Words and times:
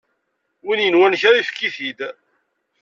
Win 0.65 0.83
yenwan 0.85 1.17
kra 1.21 1.31
yefk-it-id! 1.39 1.99